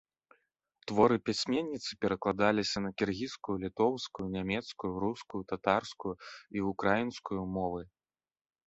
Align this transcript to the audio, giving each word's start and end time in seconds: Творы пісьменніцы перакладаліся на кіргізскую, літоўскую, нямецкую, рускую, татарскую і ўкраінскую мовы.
Творы 0.91 1.17
пісьменніцы 1.29 1.91
перакладаліся 2.05 2.77
на 2.85 2.91
кіргізскую, 3.03 3.55
літоўскую, 3.67 4.25
нямецкую, 4.37 4.91
рускую, 5.05 5.41
татарскую 5.53 6.13
і 6.57 6.69
ўкраінскую 6.73 7.41
мовы. 7.63 7.81